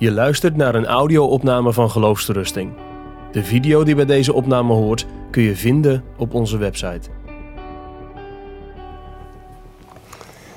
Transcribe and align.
Je 0.00 0.12
luistert 0.12 0.56
naar 0.56 0.74
een 0.74 0.86
audio-opname 0.86 1.72
van 1.72 1.90
Geloofsterusting. 1.90 2.72
De 3.32 3.44
video 3.44 3.84
die 3.84 3.94
bij 3.94 4.04
deze 4.04 4.32
opname 4.32 4.72
hoort 4.72 5.06
kun 5.30 5.42
je 5.42 5.56
vinden 5.56 6.04
op 6.16 6.34
onze 6.34 6.56
website. 6.56 7.08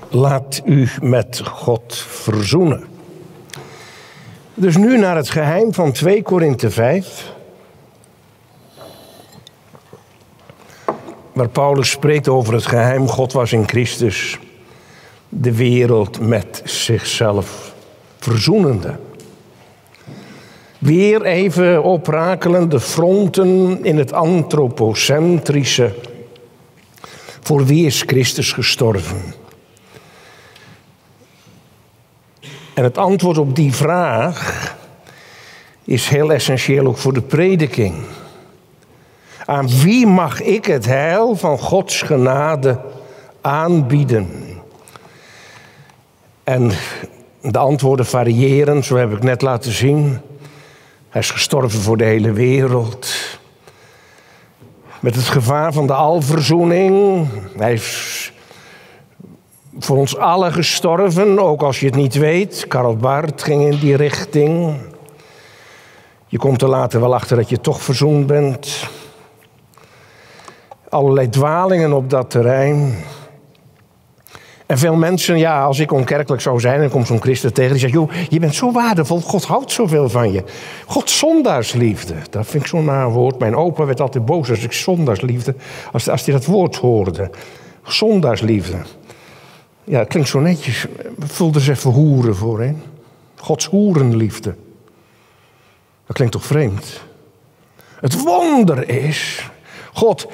Laat 0.10 0.62
u 0.66 0.90
met 1.02 1.42
God 1.46 1.96
verzoenen. 1.96 2.84
Dus 4.54 4.78
nu 4.78 4.98
naar 4.98 5.16
het 5.16 5.29
geheim 5.29 5.73
van 5.73 5.91
2 5.91 6.21
Korinthe 6.21 6.70
5. 6.70 7.34
Waar 11.34 11.50
Paulus 11.50 11.89
spreekt 11.89 12.28
over 12.28 12.54
het 12.54 12.66
geheim, 12.66 13.07
God 13.07 13.34
was 13.34 13.54
in 13.54 13.68
Christus 13.68 14.39
de 15.30 15.55
wereld 15.55 16.20
met 16.20 16.62
zichzelf 16.66 17.74
verzoenende. 18.18 18.96
Weer 20.83 21.21
even 21.21 21.83
oprakelende 21.83 22.79
fronten 22.79 23.83
in 23.83 23.97
het 23.97 24.14
antropocentrische. 24.14 25.96
Voor 27.41 27.65
wie 27.65 27.86
is 27.86 28.01
Christus 28.01 28.51
gestorven? 28.51 29.33
En 32.73 32.83
het 32.83 32.97
antwoord 32.97 33.38
op 33.38 33.55
die 33.55 33.73
vraag 33.73 34.75
is 35.83 36.08
heel 36.08 36.33
essentieel 36.33 36.86
ook 36.86 36.97
voor 36.97 37.13
de 37.13 37.22
prediking. 37.22 37.95
Aan 39.45 39.67
wie 39.67 40.08
mag 40.08 40.41
ik 40.41 40.66
het 40.66 40.86
heil 40.86 41.36
van 41.36 41.58
Gods 41.58 42.02
genade 42.02 42.80
aanbieden? 43.41 44.30
En 46.44 46.72
de 47.41 47.58
antwoorden 47.58 48.05
variëren, 48.05 48.83
zo 48.83 48.95
heb 48.95 49.11
ik 49.11 49.23
net 49.23 49.41
laten 49.41 49.71
zien. 49.71 50.19
Hij 51.14 51.22
is 51.22 51.31
gestorven 51.31 51.80
voor 51.80 51.97
de 51.97 52.03
hele 52.03 52.31
wereld. 52.31 53.14
Met 55.00 55.16
het 55.16 55.23
gevaar 55.25 55.73
van 55.73 55.88
de 55.88 55.94
alverzoening. 55.94 57.28
Hij 57.58 57.73
is 57.73 58.33
voor 59.80 59.97
ons 59.97 60.17
allen 60.17 60.53
gestorven, 60.53 61.39
ook 61.39 61.61
als 61.61 61.80
je 61.80 61.86
het 61.86 61.95
niet 61.95 62.16
weet. 62.16 62.67
Karl 62.67 62.95
Barth 62.95 63.44
ging 63.44 63.72
in 63.72 63.80
die 63.80 63.95
richting. 63.95 64.78
Je 66.28 66.38
komt 66.38 66.61
er 66.61 66.70
later 66.70 67.00
wel 67.00 67.14
achter 67.14 67.38
dat 67.38 67.50
je 67.50 67.61
toch 67.61 67.81
verzoend 67.81 68.27
bent. 68.27 68.89
Allerlei 70.89 71.30
dwalingen 71.30 71.94
op 71.94 72.09
dat 72.09 72.30
terrein. 72.30 72.95
En 74.66 74.78
veel 74.78 74.95
mensen, 74.95 75.38
ja, 75.38 75.64
als 75.64 75.80
ik 75.80 75.92
onkerkelijk 75.92 76.42
zou 76.42 76.59
zijn 76.59 76.81
en 76.81 76.89
komt 76.89 77.08
zo'n 77.08 77.22
christen 77.22 77.53
tegen, 77.53 77.72
die 77.72 77.80
zegt: 77.80 77.94
Joh, 77.94 78.11
je 78.30 78.39
bent 78.39 78.56
zo 78.56 78.72
waardevol, 78.72 79.22
God 79.22 79.44
houdt 79.44 79.72
zoveel 79.72 80.09
van 80.09 80.31
je. 80.31 80.44
God 80.86 81.09
zondaarsliefde, 81.09 82.14
dat 82.30 82.47
vind 82.47 82.64
ik 82.64 82.70
zo'n 82.70 82.86
naar 82.86 83.11
woord. 83.11 83.39
Mijn 83.39 83.55
opa 83.55 83.86
werd 83.86 84.02
altijd 84.02 84.25
boos 84.25 84.50
als 84.50 84.64
ik 84.64 84.72
zondaarsliefde, 84.72 85.55
als, 85.92 86.09
als 86.09 86.25
hij 86.25 86.33
dat 86.33 86.45
woord 86.45 86.75
hoorde. 86.75 87.30
Zondaarsliefde. 87.83 88.78
Ja, 89.83 90.00
het 90.00 90.08
klinkt 90.08 90.30
zo 90.30 90.39
netjes. 90.39 90.86
Vul 91.20 91.50
er 91.50 91.55
eens 91.55 91.67
even 91.67 91.92
hoeren 91.92 92.36
voor, 92.36 92.61
hè? 92.61 92.73
Gods 93.36 93.66
hoerenliefde. 93.66 94.55
Dat 96.05 96.16
klinkt 96.16 96.33
toch 96.33 96.45
vreemd? 96.45 97.02
Het 98.00 98.23
wonder 98.23 98.89
is, 98.89 99.50
God 99.94 100.27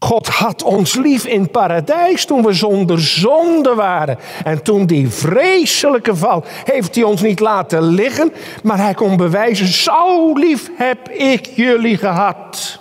God 0.00 0.28
had 0.28 0.62
ons 0.62 0.94
lief 0.94 1.24
in 1.24 1.50
paradijs 1.50 2.24
toen 2.24 2.42
we 2.42 2.52
zonder 2.52 3.00
zonde 3.00 3.74
waren. 3.74 4.18
En 4.44 4.62
toen 4.62 4.86
die 4.86 5.08
vreselijke 5.08 6.16
val 6.16 6.44
heeft 6.64 6.94
hij 6.94 7.04
ons 7.04 7.20
niet 7.20 7.40
laten 7.40 7.82
liggen, 7.82 8.32
maar 8.62 8.78
hij 8.78 8.94
kon 8.94 9.16
bewijzen, 9.16 9.66
zo 9.66 10.32
lief 10.32 10.70
heb 10.76 11.08
ik 11.08 11.46
jullie 11.46 11.96
gehad. 11.96 12.80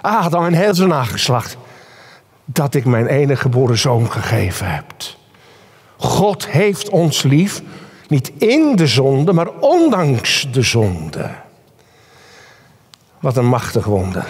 Adam 0.00 0.44
en 0.44 0.52
heel 0.52 0.74
zijn 0.74 0.88
nageslacht, 0.88 1.56
dat 2.44 2.74
ik 2.74 2.84
mijn 2.84 3.06
enige 3.06 3.40
geboren 3.40 3.78
zoon 3.78 4.10
gegeven 4.10 4.74
heb. 4.74 4.84
God 5.96 6.48
heeft 6.48 6.88
ons 6.88 7.22
lief, 7.22 7.62
niet 8.08 8.32
in 8.38 8.76
de 8.76 8.86
zonde, 8.86 9.32
maar 9.32 9.48
ondanks 9.60 10.48
de 10.52 10.62
zonde. 10.62 11.30
Wat 13.20 13.36
een 13.36 13.48
machtig 13.48 13.84
wonder. 13.84 14.26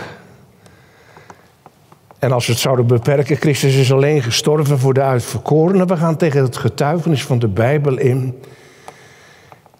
En 2.19 2.33
als 2.33 2.47
we 2.47 2.53
het 2.53 2.61
zouden 2.61 2.87
beperken, 2.87 3.37
Christus 3.37 3.75
is 3.75 3.93
alleen 3.93 4.23
gestorven 4.23 4.79
voor 4.79 4.95
de 4.95 5.03
uitverkorenen. 5.03 5.87
We 5.87 5.97
gaan 5.97 6.17
tegen 6.17 6.43
het 6.43 6.57
getuigenis 6.57 7.25
van 7.25 7.39
de 7.39 7.49
Bijbel 7.49 7.99
in. 7.99 8.43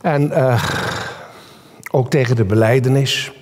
En 0.01 0.31
uh, 0.31 0.65
ook 1.91 2.11
tegen 2.11 2.37
de 2.37 2.45
beleidenis. 2.45 3.33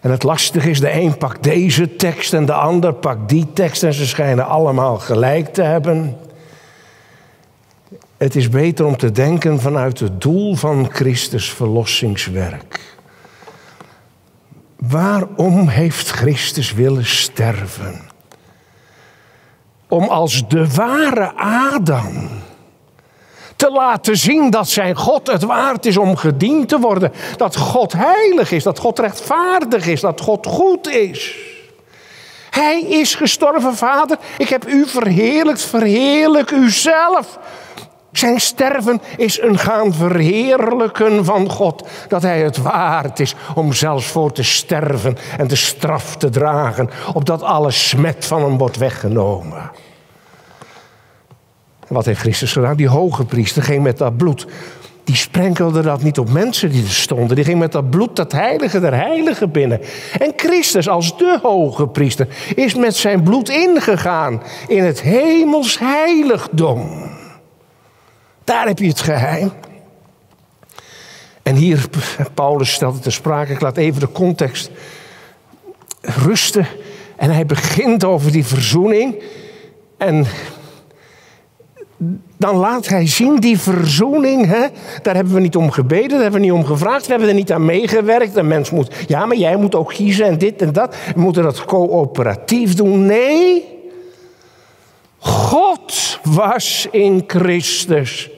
En 0.00 0.10
het 0.10 0.22
lastige 0.22 0.70
is, 0.70 0.80
de 0.80 0.92
een 0.92 1.16
pakt 1.16 1.42
deze 1.42 1.96
tekst 1.96 2.32
en 2.32 2.46
de 2.46 2.52
ander 2.52 2.92
pakt 2.92 3.28
die 3.28 3.52
tekst. 3.52 3.82
En 3.82 3.94
ze 3.94 4.06
schijnen 4.06 4.46
allemaal 4.46 4.98
gelijk 4.98 5.52
te 5.52 5.62
hebben. 5.62 6.16
Het 8.16 8.36
is 8.36 8.48
beter 8.48 8.84
om 8.84 8.96
te 8.96 9.10
denken 9.10 9.60
vanuit 9.60 9.98
het 9.98 10.20
doel 10.20 10.54
van 10.54 10.88
Christus 10.90 11.50
verlossingswerk. 11.50 12.80
Waarom 14.76 15.68
heeft 15.68 16.10
Christus 16.10 16.72
willen 16.72 17.06
sterven? 17.06 18.11
Om 19.92 20.08
als 20.08 20.48
de 20.48 20.74
ware 20.74 21.32
Adam 21.36 22.28
te 23.56 23.70
laten 23.70 24.16
zien 24.16 24.50
dat 24.50 24.68
zijn 24.68 24.96
God 24.96 25.26
het 25.26 25.42
waard 25.42 25.86
is 25.86 25.96
om 25.96 26.16
gediend 26.16 26.68
te 26.68 26.78
worden. 26.78 27.12
Dat 27.36 27.56
God 27.56 27.92
heilig 27.92 28.52
is, 28.52 28.62
dat 28.62 28.78
God 28.78 28.98
rechtvaardig 28.98 29.86
is, 29.86 30.00
dat 30.00 30.20
God 30.20 30.46
goed 30.46 30.88
is. 30.88 31.36
Hij 32.50 32.82
is 32.82 33.14
gestorven, 33.14 33.74
Vader. 33.74 34.18
Ik 34.38 34.48
heb 34.48 34.66
u 34.68 34.86
verheerlijkt, 34.86 35.62
verheerlijk 35.62 36.50
uzelf. 36.50 37.38
Zijn 38.12 38.40
sterven 38.40 39.02
is 39.16 39.40
een 39.40 39.58
gaan 39.58 39.92
verheerlijken 39.92 41.24
van 41.24 41.50
God. 41.50 41.88
Dat 42.08 42.22
hij 42.22 42.40
het 42.40 42.56
waard 42.56 43.20
is 43.20 43.34
om 43.54 43.72
zelfs 43.72 44.06
voor 44.06 44.32
te 44.32 44.42
sterven 44.42 45.16
en 45.38 45.48
de 45.48 45.56
straf 45.56 46.16
te 46.16 46.30
dragen. 46.30 46.90
Opdat 47.14 47.42
alle 47.42 47.70
smet 47.70 48.26
van 48.26 48.42
hem 48.42 48.58
wordt 48.58 48.76
weggenomen. 48.76 49.70
Wat 51.92 52.04
heeft 52.04 52.20
Christus 52.20 52.52
gedaan? 52.52 52.76
Die 52.76 52.88
hoge 52.88 53.24
priester 53.24 53.62
ging 53.62 53.82
met 53.82 53.98
dat 53.98 54.16
bloed. 54.16 54.46
Die 55.04 55.16
sprenkelde 55.16 55.82
dat 55.82 56.02
niet 56.02 56.18
op 56.18 56.30
mensen 56.30 56.70
die 56.70 56.84
er 56.84 56.90
stonden. 56.90 57.36
Die 57.36 57.44
ging 57.44 57.58
met 57.58 57.72
dat 57.72 57.90
bloed 57.90 58.16
dat 58.16 58.32
heilige 58.32 58.80
der 58.80 58.94
heiligen 58.94 59.50
binnen. 59.50 59.80
En 60.18 60.32
Christus 60.36 60.88
als 60.88 61.18
de 61.18 61.38
hoge 61.42 61.86
priester 61.86 62.28
is 62.54 62.74
met 62.74 62.96
zijn 62.96 63.22
bloed 63.22 63.48
ingegaan 63.48 64.42
in 64.68 64.82
het 64.82 65.00
hemels 65.00 65.78
heiligdom. 65.78 67.10
Daar 68.44 68.66
heb 68.66 68.78
je 68.78 68.86
het 68.88 69.00
geheim. 69.00 69.52
En 71.42 71.54
hier, 71.54 71.84
Paulus 72.34 72.72
stelt 72.72 72.94
het 72.94 73.02
te 73.02 73.10
sprake, 73.10 73.52
ik 73.52 73.60
laat 73.60 73.76
even 73.76 74.00
de 74.00 74.12
context 74.12 74.70
rusten. 76.00 76.66
En 77.16 77.30
hij 77.30 77.46
begint 77.46 78.04
over 78.04 78.32
die 78.32 78.46
verzoening. 78.46 79.22
En 79.98 80.26
dan 82.36 82.56
laat 82.56 82.88
hij 82.88 83.06
zien 83.06 83.36
die 83.36 83.58
verzoening. 83.58 84.46
Hè? 84.46 84.66
Daar 85.02 85.14
hebben 85.14 85.34
we 85.34 85.40
niet 85.40 85.56
om 85.56 85.70
gebeden, 85.70 86.08
daar 86.08 86.22
hebben 86.22 86.40
we 86.40 86.46
niet 86.46 86.54
om 86.54 86.64
gevraagd, 86.64 87.04
we 87.04 87.10
hebben 87.10 87.28
er 87.28 87.34
niet 87.34 87.52
aan 87.52 87.64
meegewerkt. 87.64 88.36
Een 88.36 88.48
mens 88.48 88.70
moet, 88.70 88.94
ja, 89.06 89.26
maar 89.26 89.36
jij 89.36 89.56
moet 89.56 89.74
ook 89.74 89.88
kiezen 89.88 90.26
en 90.26 90.38
dit 90.38 90.62
en 90.62 90.72
dat. 90.72 90.96
We 91.14 91.20
moeten 91.20 91.42
dat 91.42 91.64
coöperatief 91.64 92.74
doen. 92.74 93.06
Nee, 93.06 93.64
God 95.18 96.18
was 96.22 96.88
in 96.90 97.24
Christus 97.26 98.30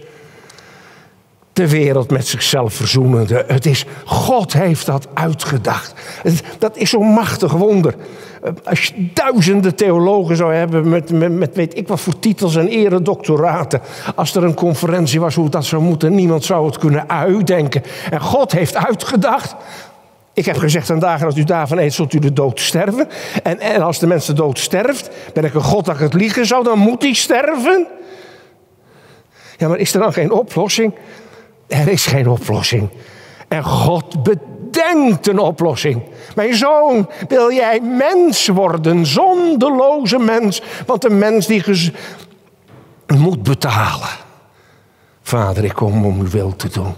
de 1.54 1.68
wereld 1.68 2.10
met 2.10 2.26
zichzelf 2.26 2.74
verzoenende. 2.74 3.44
Het 3.46 3.66
is, 3.66 3.84
God 4.04 4.52
heeft 4.52 4.86
dat 4.86 5.06
uitgedacht. 5.14 5.94
Dat 6.58 6.76
is 6.76 6.90
zo'n 6.90 7.12
machtig 7.12 7.52
wonder. 7.52 7.94
Als 8.64 8.86
je 8.86 9.08
duizenden 9.12 9.74
theologen 9.74 10.36
zou 10.36 10.54
hebben 10.54 10.88
met, 10.88 11.10
met, 11.10 11.32
met 11.32 11.54
weet 11.54 11.76
ik 11.76 11.88
wat 11.88 12.00
voor 12.00 12.18
titels 12.18 12.56
en 12.56 12.68
eredoctoraten. 12.68 13.80
Als 14.14 14.34
er 14.34 14.44
een 14.44 14.54
conferentie 14.54 15.20
was 15.20 15.34
hoe 15.34 15.48
dat 15.48 15.64
zou 15.64 15.82
moeten, 15.82 16.14
niemand 16.14 16.44
zou 16.44 16.66
het 16.66 16.78
kunnen 16.78 17.08
uitdenken. 17.08 17.82
En 18.10 18.20
God 18.20 18.52
heeft 18.52 18.76
uitgedacht. 18.76 19.54
Ik 20.32 20.44
heb 20.44 20.56
gezegd 20.56 20.90
aan 20.90 20.98
dagen 20.98 21.26
als 21.26 21.36
u 21.36 21.44
daarvan 21.44 21.78
eet, 21.78 21.94
zult 21.94 22.12
u 22.12 22.18
de 22.18 22.32
dood 22.32 22.60
sterven. 22.60 23.08
En, 23.42 23.60
en 23.60 23.82
als 23.82 23.98
de 23.98 24.06
mensen 24.06 24.36
dood 24.36 24.58
sterft, 24.58 25.10
ben 25.32 25.44
ik 25.44 25.54
een 25.54 25.62
God 25.62 25.84
dat 25.84 25.94
ik 25.94 26.00
het 26.00 26.14
liegen 26.14 26.46
zou, 26.46 26.64
dan 26.64 26.78
moet 26.78 27.02
hij 27.02 27.12
sterven. 27.12 27.86
Ja, 29.56 29.68
maar 29.68 29.78
is 29.78 29.94
er 29.94 30.00
dan 30.00 30.12
geen 30.12 30.32
oplossing? 30.32 30.94
Er 31.66 31.88
is 31.88 32.06
geen 32.06 32.28
oplossing. 32.28 32.88
En 33.48 33.64
God 33.64 34.22
bedenkt 34.22 34.53
een 35.22 35.38
oplossing. 35.38 36.02
Mijn 36.34 36.54
zoon, 36.54 37.10
wil 37.28 37.52
jij 37.52 37.80
mens 37.80 38.46
worden, 38.48 39.06
zondeloze 39.06 40.18
mens? 40.18 40.62
Want 40.86 41.04
een 41.04 41.18
mens 41.18 41.46
die 41.46 41.92
moet 43.06 43.42
betalen. 43.42 44.08
Vader, 45.22 45.64
ik 45.64 45.72
kom 45.72 46.04
om 46.04 46.20
uw 46.20 46.28
wil 46.28 46.56
te 46.56 46.68
doen. 46.68 46.94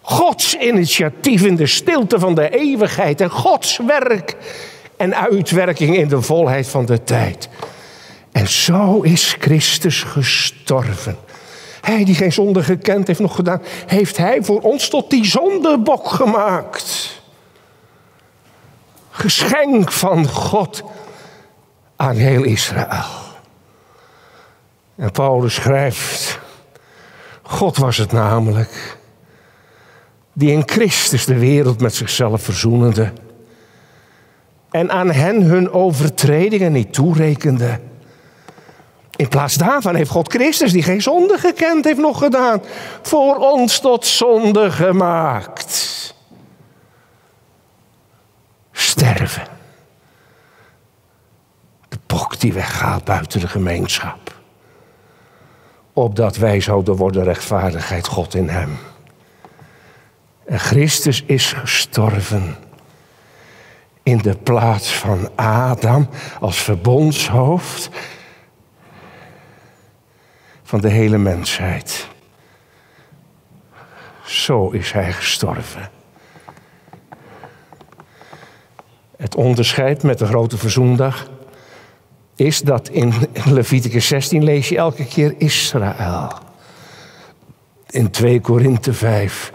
Gods 0.00 0.56
initiatief 0.56 1.44
in 1.44 1.56
de 1.56 1.66
stilte 1.66 2.18
van 2.18 2.34
de 2.34 2.48
eeuwigheid 2.58 3.20
en 3.20 3.30
Gods 3.30 3.78
werk 3.86 4.36
en 4.96 5.16
uitwerking 5.16 5.96
in 5.96 6.08
de 6.08 6.22
volheid 6.22 6.68
van 6.68 6.86
de 6.86 7.04
tijd. 7.04 7.48
En 8.32 8.48
zo 8.48 9.00
is 9.00 9.36
Christus 9.38 10.02
gestorven. 10.02 11.16
Hij 11.82 12.04
die 12.04 12.14
geen 12.14 12.32
zonde 12.32 12.62
gekend 12.62 13.06
heeft 13.06 13.20
nog 13.20 13.34
gedaan, 13.34 13.62
heeft 13.86 14.16
hij 14.16 14.42
voor 14.42 14.60
ons 14.60 14.88
tot 14.88 15.10
die 15.10 15.24
zondebok 15.24 16.08
gemaakt. 16.08 17.20
Geschenk 19.10 19.92
van 19.92 20.28
God 20.28 20.82
aan 21.96 22.16
heel 22.16 22.42
Israël. 22.42 23.04
En 24.96 25.10
Paulus 25.10 25.54
schrijft, 25.54 26.38
God 27.42 27.76
was 27.76 27.96
het 27.96 28.12
namelijk 28.12 28.98
die 30.32 30.50
in 30.50 30.62
Christus 30.66 31.24
de 31.24 31.38
wereld 31.38 31.80
met 31.80 31.94
zichzelf 31.94 32.42
verzoenende 32.42 33.12
en 34.70 34.90
aan 34.90 35.10
hen 35.10 35.42
hun 35.42 35.70
overtredingen 35.72 36.72
niet 36.72 36.92
toerekende. 36.92 37.80
In 39.22 39.28
plaats 39.28 39.54
daarvan 39.54 39.94
heeft 39.94 40.10
God 40.10 40.32
Christus, 40.32 40.72
die 40.72 40.82
geen 40.82 41.02
zonde 41.02 41.38
gekend 41.38 41.84
heeft, 41.84 41.98
nog 41.98 42.18
gedaan, 42.18 42.62
voor 43.02 43.36
ons 43.36 43.80
tot 43.80 44.06
zonde 44.06 44.70
gemaakt. 44.70 46.14
Sterven. 48.72 49.42
De 51.88 51.98
bok 52.06 52.40
die 52.40 52.52
weggaat 52.52 53.04
buiten 53.04 53.40
de 53.40 53.48
gemeenschap. 53.48 54.40
Opdat 55.92 56.36
wij 56.36 56.60
zouden 56.60 56.96
worden 56.96 57.24
rechtvaardigheid 57.24 58.06
God 58.06 58.34
in 58.34 58.48
hem. 58.48 58.78
En 60.44 60.60
Christus 60.60 61.22
is 61.26 61.52
gestorven 61.52 62.56
in 64.02 64.18
de 64.18 64.36
plaats 64.36 64.92
van 64.92 65.30
Adam 65.36 66.08
als 66.40 66.56
verbondshoofd 66.56 67.90
van 70.72 70.80
de 70.80 70.88
hele 70.88 71.18
mensheid. 71.18 72.08
Zo 74.24 74.70
is 74.70 74.92
hij 74.92 75.12
gestorven. 75.12 75.90
Het 79.16 79.34
onderscheid 79.34 80.02
met 80.02 80.18
de 80.18 80.26
grote 80.26 80.58
verzoendag 80.58 81.28
is 82.36 82.60
dat 82.60 82.88
in 82.88 83.12
Leviticus 83.44 84.06
16 84.06 84.44
lees 84.44 84.68
je 84.68 84.76
elke 84.76 85.04
keer 85.04 85.34
Israël. 85.38 86.32
In 87.90 88.10
2 88.10 88.40
Korinthe 88.40 88.92
5. 88.92 89.50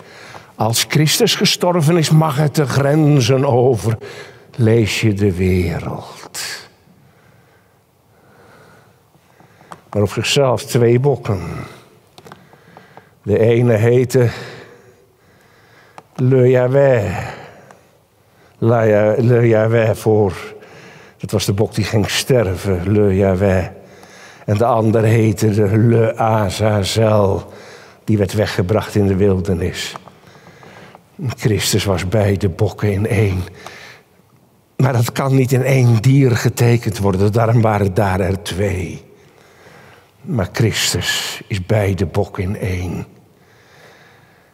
Als 0.56 0.86
Christus 0.88 1.36
gestorven 1.36 1.98
is, 1.98 2.10
mag 2.10 2.36
het 2.36 2.56
de 2.56 2.68
grenzen 2.68 3.46
over. 3.46 3.98
Lees 4.56 5.02
je 5.02 5.14
de 5.14 5.34
wereld. 5.34 6.67
Maar 9.90 10.02
op 10.02 10.10
zichzelf 10.10 10.66
twee 10.66 11.00
bokken. 11.00 11.42
De 13.24 13.40
ene 13.40 13.74
heette 13.74 14.30
Le 16.16 16.50
Yahweh. 16.50 17.28
Le 18.58 19.48
Yahweh 19.48 19.96
voor. 19.96 20.56
Dat 21.18 21.32
was 21.32 21.46
de 21.46 21.54
bok 21.54 21.76
die 21.76 21.84
ging 21.84 22.10
sterven, 22.10 22.92
Le 22.92 23.16
Yahweh. 23.16 23.66
En 24.46 24.58
de 24.58 24.66
ander 24.66 25.04
heette 25.04 25.50
de 25.50 25.78
Le 25.78 26.16
Azazel. 26.18 27.52
Die 28.04 28.18
werd 28.18 28.34
weggebracht 28.34 28.96
in 28.96 29.08
de 29.08 29.16
wildernis. 29.16 29.96
Christus 31.36 31.84
was 31.84 32.08
beide 32.08 32.50
bokken 32.50 32.92
in 32.92 33.08
één. 33.08 33.44
Maar 34.78 34.94
dat 34.94 35.12
kan 35.12 35.36
niet 35.36 35.52
in 35.52 35.64
één 35.64 36.02
dier 36.02 36.32
getekend 36.32 36.98
worden. 36.98 37.32
Daarom 37.32 37.62
waren 37.62 37.94
daar 37.94 38.20
er 38.20 38.44
twee. 38.44 39.07
Maar 40.28 40.50
Christus 40.52 41.42
is 41.48 41.66
beide 41.66 42.06
bokken 42.06 42.44
in 42.44 42.58
één. 42.58 43.06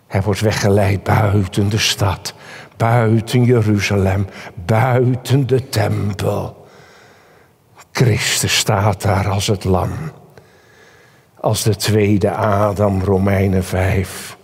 Hij 0.07 0.21
wordt 0.21 0.39
weggeleid 0.39 1.03
buiten 1.03 1.69
de 1.69 1.77
stad, 1.77 2.33
buiten 2.77 3.43
Jeruzalem, 3.43 4.27
buiten 4.65 5.47
de 5.47 5.69
tempel. 5.69 6.67
Christus 7.91 8.57
staat 8.57 9.01
daar 9.01 9.29
als 9.29 9.47
het 9.47 9.63
lam. 9.63 9.91
Als 11.39 11.63
de 11.63 11.75
tweede 11.75 12.31
Adam, 12.31 13.03
Romeinen 13.03 13.63
5 13.63 14.37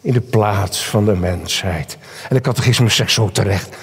in 0.00 0.12
de 0.12 0.20
plaats 0.20 0.86
van 0.86 1.04
de 1.04 1.16
mensheid. 1.16 1.98
En 2.28 2.34
de 2.34 2.40
catechisme 2.40 2.88
zegt 2.88 3.12
zo 3.12 3.30
terecht. 3.30 3.76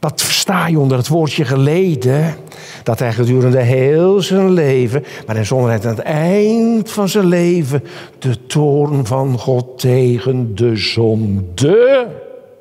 Wat 0.00 0.22
versta 0.22 0.66
je 0.66 0.78
onder 0.78 0.96
het 0.96 1.08
woordje 1.08 1.44
geleden? 1.44 2.36
Dat 2.82 2.98
hij 2.98 3.12
gedurende 3.12 3.60
heel 3.60 4.20
zijn 4.20 4.52
leven, 4.52 5.04
maar 5.26 5.36
in 5.36 5.46
zonderheid 5.46 5.86
aan 5.86 5.94
het 5.94 6.04
eind 6.04 6.90
van 6.90 7.08
zijn 7.08 7.26
leven, 7.26 7.84
de 8.18 8.46
toorn 8.46 9.06
van 9.06 9.38
God 9.38 9.78
tegen 9.78 10.54
de 10.54 10.76
zonde, 10.76 12.06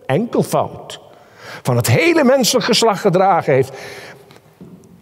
enkelvoud, 0.05 0.99
van 1.61 1.75
het 1.75 1.87
hele 1.87 2.23
menselijk 2.23 2.65
geslacht 2.65 3.01
gedragen 3.01 3.53
heeft. 3.53 3.71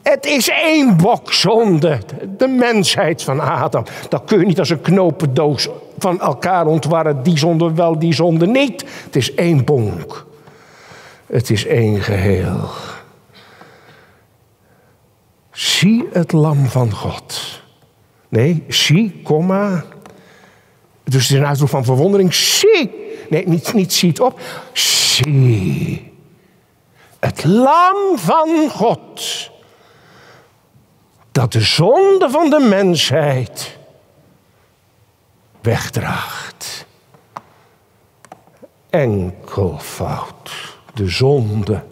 Het 0.01 0.25
is 0.25 0.49
één 0.49 0.97
bok 0.97 1.33
zonde, 1.33 1.99
de 2.37 2.47
mensheid 2.47 3.23
van 3.23 3.39
Adam. 3.39 3.83
Dat 4.09 4.23
kun 4.25 4.39
je 4.39 4.45
niet 4.45 4.59
als 4.59 4.69
een 4.69 4.81
knopendoos 4.81 5.67
van 5.97 6.21
elkaar 6.21 6.65
ontwarren, 6.65 7.23
die 7.23 7.37
zonde 7.37 7.73
wel, 7.73 7.99
die 7.99 8.13
zonde 8.13 8.47
niet. 8.47 8.85
Het 9.03 9.15
is 9.15 9.33
één 9.33 9.65
bonk. 9.65 10.25
Het 11.27 11.49
is 11.49 11.65
één 11.65 12.01
geheel. 12.01 12.69
Zie 15.51 16.07
het 16.11 16.31
lam 16.31 16.65
van 16.65 16.91
God. 16.91 17.61
Nee, 18.29 18.63
zie, 18.67 19.21
komma. 19.23 19.85
Dus 21.03 21.21
het 21.21 21.31
is 21.31 21.39
een 21.39 21.45
uitroep 21.45 21.69
van 21.69 21.83
verwondering. 21.83 22.33
Zie. 22.33 22.91
Nee, 23.29 23.47
niet, 23.47 23.73
niet 23.73 23.93
zie 23.93 24.09
het 24.09 24.19
op. 24.19 24.39
Zie. 24.73 26.13
Het 27.19 27.43
lam 27.43 28.17
van 28.17 28.69
God. 28.69 29.49
Dat 31.31 31.51
de 31.51 31.61
zonde 31.61 32.29
van 32.29 32.49
de 32.49 32.59
mensheid 32.59 33.77
wegdraagt. 35.61 36.85
Enkelvoud. 38.89 40.76
De 40.97 41.07
zonde 41.07 41.83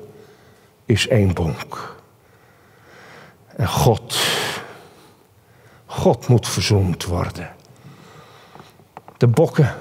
is 0.86 1.08
één 1.08 1.34
bonk. 1.34 1.96
En 3.56 3.68
God, 3.68 4.18
God 5.86 6.28
moet 6.28 6.48
verzoend 6.48 7.06
worden. 7.06 7.50
De 9.18 9.28
bokken 9.28 9.76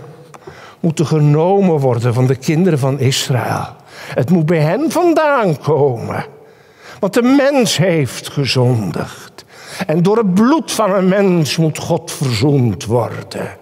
moeten 0.80 1.06
genomen 1.06 1.78
worden 1.78 2.14
van 2.14 2.26
de 2.26 2.34
kinderen 2.34 2.78
van 2.78 2.98
Israël. 2.98 3.76
Het 4.14 4.30
moet 4.30 4.46
bij 4.46 4.60
hen 4.60 4.90
vandaan 4.90 5.58
komen. 5.58 6.24
Want 7.00 7.14
de 7.14 7.22
mens 7.22 7.76
heeft 7.76 8.28
gezondigd. 8.28 9.44
En 9.86 10.02
door 10.02 10.16
het 10.16 10.34
bloed 10.34 10.72
van 10.72 10.92
een 10.92 11.08
mens 11.08 11.56
moet 11.56 11.78
God 11.78 12.12
verzoend 12.12 12.84
worden. 12.84 13.56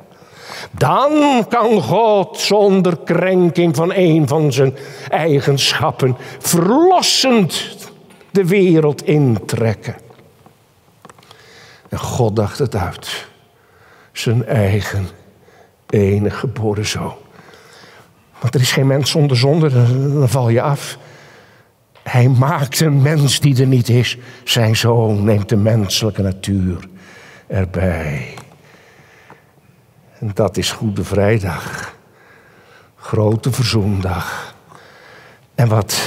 Dan 0.70 1.46
kan 1.48 1.82
God 1.82 2.38
zonder 2.38 2.98
krenking 3.04 3.76
van 3.76 3.92
een 3.94 4.28
van 4.28 4.52
zijn 4.52 4.76
eigenschappen 5.08 6.16
verlossend 6.38 7.76
de 8.30 8.46
wereld 8.46 9.06
intrekken. 9.06 9.94
En 11.88 11.98
God 11.98 12.36
dacht 12.36 12.58
het 12.58 12.76
uit. 12.76 13.26
Zijn 14.12 14.44
eigen 14.46 15.08
enige 15.88 16.36
geboren 16.36 16.86
zoon. 16.86 17.14
Want 18.40 18.54
er 18.54 18.60
is 18.60 18.72
geen 18.72 18.86
mens 18.86 19.10
zonder 19.10 19.36
zonde, 19.36 19.70
dan 20.18 20.28
val 20.28 20.48
je 20.48 20.62
af. 20.62 20.98
Hij 22.02 22.28
maakt 22.28 22.80
een 22.80 23.02
mens 23.02 23.40
die 23.40 23.60
er 23.60 23.66
niet 23.66 23.88
is. 23.88 24.18
Zijn 24.44 24.76
zoon 24.76 25.24
neemt 25.24 25.48
de 25.48 25.56
menselijke 25.56 26.22
natuur 26.22 26.88
erbij. 27.46 28.34
En 30.22 30.30
dat 30.34 30.56
is 30.56 30.70
Goede 30.70 31.04
Vrijdag. 31.04 31.94
Grote 32.96 33.52
Verzoendag. 33.52 34.54
En 35.54 35.68
wat 35.68 36.02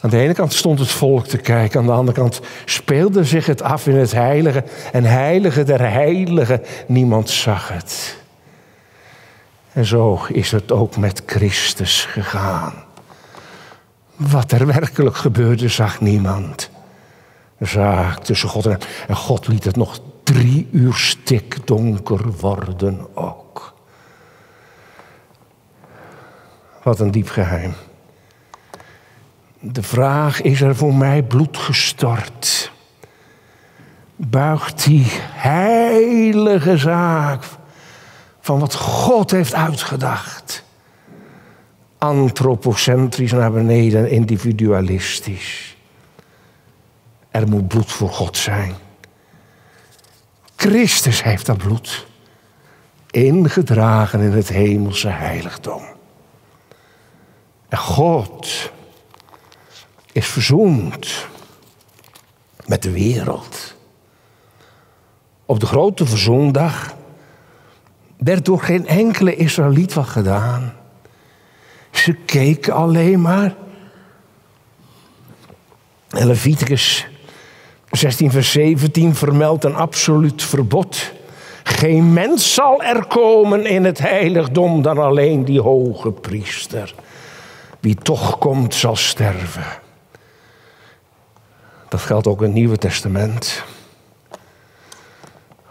aan 0.00 0.10
de 0.10 0.18
ene 0.18 0.34
kant 0.34 0.52
stond 0.52 0.78
het 0.78 0.90
volk 0.90 1.26
te 1.26 1.36
kijken, 1.36 1.80
aan 1.80 1.86
de 1.86 1.92
andere 1.92 2.18
kant 2.18 2.40
speelde 2.64 3.24
zich 3.24 3.46
het 3.46 3.62
af 3.62 3.86
in 3.86 3.96
het 3.96 4.12
heilige. 4.12 4.64
En 4.92 5.04
heilige 5.04 5.62
der 5.62 5.90
heiligen, 5.90 6.62
niemand 6.86 7.30
zag 7.30 7.68
het. 7.68 8.16
En 9.72 9.84
zo 9.84 10.20
is 10.28 10.50
het 10.50 10.72
ook 10.72 10.96
met 10.96 11.22
Christus 11.26 12.04
gegaan. 12.04 12.74
Wat 14.16 14.52
er 14.52 14.66
werkelijk 14.66 15.16
gebeurde, 15.16 15.68
zag 15.68 16.00
niemand. 16.00 16.70
Zaak 17.62 18.24
tussen 18.24 18.48
God 18.48 18.66
en 18.66 18.78
En 19.08 19.16
God 19.16 19.48
liet 19.48 19.64
het 19.64 19.76
nog 19.76 20.00
drie 20.22 20.68
uur 20.70 20.94
stikdonker 20.94 22.32
worden 22.32 23.06
ook. 23.14 23.74
Wat 26.82 27.00
een 27.00 27.10
diep 27.10 27.28
geheim. 27.28 27.74
De 29.60 29.82
vraag, 29.82 30.42
is 30.42 30.60
er 30.60 30.76
voor 30.76 30.94
mij 30.94 31.22
bloed 31.22 31.56
gestort? 31.56 32.72
Buigt 34.16 34.84
die 34.84 35.06
heilige 35.32 36.76
zaak 36.76 37.44
van 38.40 38.58
wat 38.58 38.74
God 38.74 39.30
heeft 39.30 39.54
uitgedacht. 39.54 40.64
Antropocentrisch 41.98 43.32
naar 43.32 43.52
beneden, 43.52 44.10
individualistisch. 44.10 45.71
Er 47.32 47.48
moet 47.48 47.68
bloed 47.68 47.92
voor 47.92 48.10
God 48.10 48.36
zijn. 48.36 48.74
Christus 50.56 51.22
heeft 51.22 51.46
dat 51.46 51.58
bloed 51.58 52.06
ingedragen 53.10 54.20
in 54.20 54.32
het 54.32 54.48
hemelse 54.48 55.08
heiligdom. 55.08 55.82
En 57.68 57.78
God 57.78 58.70
is 60.12 60.26
verzoend 60.26 61.26
met 62.66 62.82
de 62.82 62.90
wereld. 62.90 63.76
Op 65.46 65.60
de 65.60 65.66
grote 65.66 66.06
verzoendag 66.06 66.94
werd 68.16 68.44
door 68.44 68.60
geen 68.60 68.86
enkele 68.86 69.36
Israëliet 69.36 69.92
wat 69.92 70.06
gedaan. 70.06 70.74
Ze 71.90 72.12
keken 72.12 72.72
alleen 72.74 73.20
maar. 73.20 73.54
En 76.08 76.26
Leviticus 76.26 77.06
16 77.92 78.30
vers 78.30 78.50
17 78.50 79.14
vermeldt 79.14 79.64
een 79.64 79.74
absoluut 79.74 80.42
verbod. 80.42 81.12
Geen 81.62 82.12
mens 82.12 82.54
zal 82.54 82.82
er 82.82 83.06
komen 83.06 83.66
in 83.66 83.84
het 83.84 83.98
heiligdom 83.98 84.82
dan 84.82 84.98
alleen 84.98 85.44
die 85.44 85.60
hoge 85.60 86.12
priester. 86.12 86.94
Wie 87.80 87.94
toch 87.94 88.38
komt 88.38 88.74
zal 88.74 88.96
sterven. 88.96 89.64
Dat 91.88 92.00
geldt 92.00 92.26
ook 92.26 92.38
in 92.38 92.46
het 92.46 92.54
Nieuwe 92.54 92.78
Testament. 92.78 93.64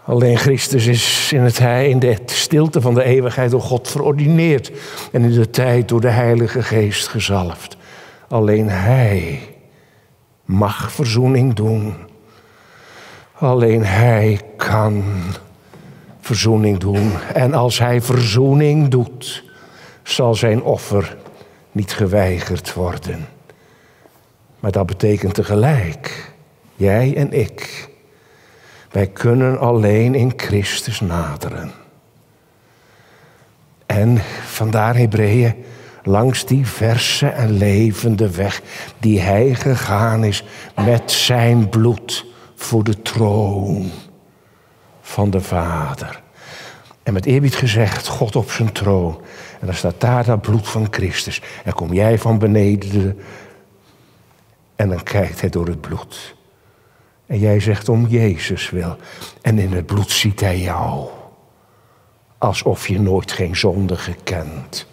Alleen 0.04 0.38
Christus 0.38 0.86
is 0.86 1.32
in, 1.32 1.40
het, 1.40 1.58
in 1.58 1.98
de 1.98 2.16
stilte 2.26 2.80
van 2.80 2.94
de 2.94 3.04
eeuwigheid 3.04 3.50
door 3.50 3.62
God 3.62 3.88
verordineerd 3.88 4.70
en 5.12 5.22
in 5.22 5.32
de 5.32 5.50
tijd 5.50 5.88
door 5.88 6.00
de 6.00 6.10
Heilige 6.10 6.62
Geest 6.62 7.08
gezalfd. 7.08 7.76
Alleen 8.28 8.68
Hij 8.68 9.40
mag 10.44 10.92
verzoening 10.92 11.54
doen. 11.54 12.10
Alleen 13.42 13.84
Hij 13.84 14.40
kan 14.56 15.04
verzoening 16.20 16.78
doen. 16.78 17.12
En 17.34 17.54
als 17.54 17.78
Hij 17.78 18.00
verzoening 18.02 18.88
doet, 18.88 19.44
zal 20.02 20.34
zijn 20.34 20.62
offer 20.62 21.16
niet 21.72 21.92
geweigerd 21.92 22.74
worden. 22.74 23.28
Maar 24.60 24.70
dat 24.70 24.86
betekent 24.86 25.34
tegelijk, 25.34 26.32
jij 26.74 27.16
en 27.16 27.32
ik, 27.32 27.88
wij 28.90 29.06
kunnen 29.06 29.58
alleen 29.58 30.14
in 30.14 30.32
Christus 30.36 31.00
naderen. 31.00 31.72
En 33.86 34.18
vandaar 34.46 34.96
Hebreeën, 34.96 35.64
langs 36.02 36.46
die 36.46 36.66
verse 36.66 37.26
en 37.26 37.50
levende 37.50 38.30
weg 38.30 38.60
die 38.98 39.20
hij 39.20 39.54
gegaan 39.54 40.24
is 40.24 40.44
met 40.84 41.10
zijn 41.10 41.68
bloed 41.68 42.30
voor 42.62 42.84
de 42.84 43.02
troon 43.02 43.90
van 45.00 45.30
de 45.30 45.40
Vader. 45.40 46.22
En 47.02 47.12
met 47.12 47.26
eerbied 47.26 47.54
gezegd, 47.54 48.06
God 48.06 48.36
op 48.36 48.50
zijn 48.50 48.72
troon. 48.72 49.20
En 49.60 49.66
dan 49.66 49.74
staat 49.74 50.00
daar 50.00 50.24
dat 50.24 50.40
bloed 50.40 50.68
van 50.68 50.86
Christus. 50.90 51.42
En 51.64 51.72
kom 51.72 51.92
jij 51.92 52.18
van 52.18 52.38
beneden 52.38 53.18
en 54.76 54.88
dan 54.88 55.02
kijkt 55.02 55.40
hij 55.40 55.50
door 55.50 55.66
het 55.66 55.80
bloed. 55.80 56.34
En 57.26 57.38
jij 57.38 57.60
zegt 57.60 57.88
om 57.88 58.06
Jezus 58.06 58.70
wil. 58.70 58.96
En 59.40 59.58
in 59.58 59.72
het 59.72 59.86
bloed 59.86 60.10
ziet 60.10 60.40
hij 60.40 60.58
jou. 60.58 61.08
Alsof 62.38 62.88
je 62.88 63.00
nooit 63.00 63.32
geen 63.32 63.56
zonde 63.56 63.96
gekend, 63.96 64.86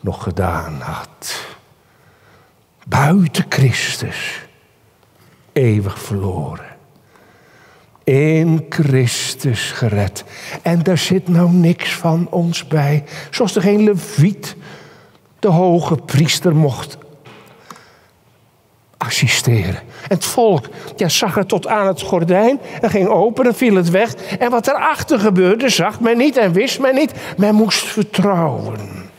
nog 0.00 0.22
gedaan 0.22 0.80
had. 0.80 1.46
Buiten 2.86 3.46
Christus, 3.48 4.45
eeuwig 5.56 5.98
verloren. 5.98 6.64
In 8.04 8.66
Christus 8.68 9.72
gered. 9.72 10.24
En 10.62 10.82
daar 10.82 10.98
zit 10.98 11.28
nou 11.28 11.50
niks 11.50 11.94
van 11.94 12.26
ons 12.30 12.66
bij. 12.66 13.04
Zoals 13.30 13.56
er 13.56 13.62
geen 13.62 13.84
leviet 13.84 14.56
de 15.38 15.48
hoge 15.48 15.96
priester 15.96 16.56
mocht 16.56 16.98
assisteren. 18.96 19.74
En 20.02 20.14
het 20.14 20.24
volk 20.24 20.68
ja, 20.96 21.08
zag 21.08 21.34
het 21.34 21.48
tot 21.48 21.66
aan 21.66 21.86
het 21.86 22.00
gordijn 22.00 22.60
en 22.80 22.90
ging 22.90 23.08
open 23.08 23.46
en 23.46 23.54
viel 23.54 23.74
het 23.74 23.90
weg. 23.90 24.14
En 24.14 24.50
wat 24.50 24.66
erachter 24.66 25.18
gebeurde 25.18 25.68
zag 25.68 26.00
men 26.00 26.16
niet 26.16 26.36
en 26.36 26.52
wist 26.52 26.80
men 26.80 26.94
niet. 26.94 27.12
Men 27.36 27.54
moest 27.54 27.84
vertrouwen. 27.84 29.10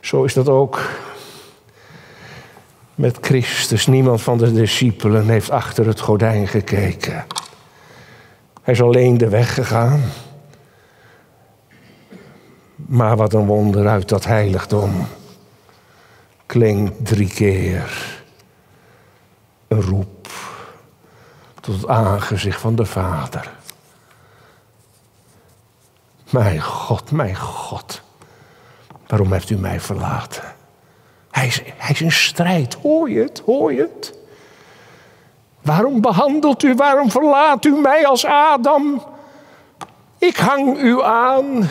Zo 0.00 0.24
is 0.24 0.34
dat 0.34 0.48
ook 0.48 0.80
met 2.96 3.18
Christus. 3.20 3.86
Niemand 3.86 4.22
van 4.22 4.38
de 4.38 4.52
discipelen 4.52 5.28
heeft 5.28 5.50
achter 5.50 5.86
het 5.86 6.00
gordijn 6.00 6.48
gekeken. 6.48 7.26
Hij 8.62 8.74
is 8.74 8.82
alleen 8.82 9.18
de 9.18 9.28
weg 9.28 9.54
gegaan. 9.54 10.02
Maar 12.74 13.16
wat 13.16 13.32
een 13.32 13.46
wonder 13.46 13.88
uit 13.88 14.08
dat 14.08 14.24
heiligdom 14.24 15.06
klinkt 16.46 17.06
drie 17.06 17.28
keer 17.28 18.14
een 19.68 19.82
roep 19.82 20.28
tot 21.60 21.74
het 21.74 21.88
aangezicht 21.88 22.60
van 22.60 22.76
de 22.76 22.84
Vader. 22.84 23.50
Mijn 26.30 26.62
God, 26.62 27.10
mijn 27.10 27.36
God, 27.36 28.02
waarom 29.06 29.32
heeft 29.32 29.50
u 29.50 29.56
mij 29.56 29.80
verlaten? 29.80 30.55
Hij 31.36 31.46
is, 31.46 31.62
hij 31.76 31.90
is 31.90 32.00
in 32.00 32.12
strijd, 32.12 32.74
hoor 32.74 33.10
je 33.10 33.20
het, 33.20 33.42
hoor 33.44 33.72
je 33.72 33.80
het? 33.80 34.18
Waarom 35.62 36.00
behandelt 36.00 36.62
u, 36.62 36.74
waarom 36.74 37.10
verlaat 37.10 37.64
u 37.64 37.80
mij 37.80 38.06
als 38.06 38.26
Adam? 38.26 39.04
Ik 40.18 40.36
hang 40.36 40.78
u 40.78 41.02
aan. 41.02 41.68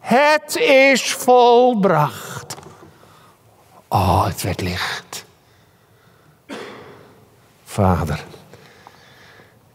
Het 0.00 0.56
is 0.56 1.12
volbracht. 1.14 2.56
Oh, 3.88 4.26
het 4.26 4.42
werd 4.42 4.60
licht. 4.60 5.24
Vader, 7.64 8.24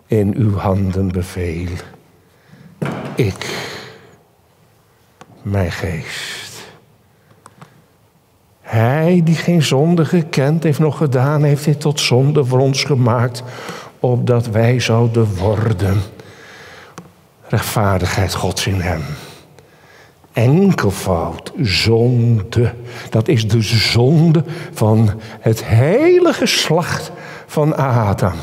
in 0.06 0.34
uw 0.36 0.58
handen 0.58 1.12
beveel 1.12 1.68
ik 3.16 3.76
mijn 5.50 5.72
geest. 5.72 6.66
Hij 8.62 9.22
die 9.24 9.36
geen 9.36 9.64
zonde 9.64 10.06
gekend 10.06 10.64
heeft 10.64 10.80
nog 10.80 10.98
gedaan, 10.98 11.44
heeft 11.44 11.66
dit 11.66 11.80
tot 11.80 12.00
zonde 12.00 12.46
voor 12.46 12.60
ons 12.60 12.84
gemaakt, 12.84 13.44
opdat 14.00 14.48
wij 14.48 14.80
zouden 14.80 15.36
worden. 15.36 16.02
Rechtvaardigheid 17.48 18.34
Gods 18.34 18.68
in 18.68 18.82
hem 18.82 19.02
enkelvoud 20.38 21.52
zonde. 21.62 22.74
Dat 23.10 23.28
is 23.28 23.48
de 23.48 23.62
zonde 23.62 24.44
van 24.74 25.10
het 25.40 25.66
hele 25.66 26.34
geslacht 26.34 27.12
van 27.46 27.76
Adam. 27.78 28.34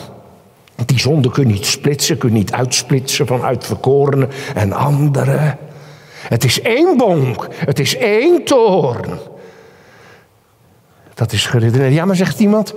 Die 0.87 0.99
zonde 0.99 1.31
kun 1.31 1.47
je 1.47 1.53
niet 1.53 1.67
splitsen, 1.67 2.19
kun 2.19 2.29
je 2.29 2.35
niet 2.35 2.53
uitsplitsen 2.53 3.27
van 3.27 3.43
uitverkorenen 3.43 4.31
en 4.55 4.73
anderen. 4.73 5.59
Het 6.29 6.45
is 6.45 6.61
één 6.61 6.97
bonk, 6.97 7.49
het 7.57 7.79
is 7.79 7.97
één 7.97 8.45
toorn. 8.45 9.19
Dat 11.15 11.33
is 11.33 11.47
geredeneerd. 11.47 11.93
Ja, 11.93 12.05
maar 12.05 12.17
zegt 12.17 12.41
iemand, 12.41 12.75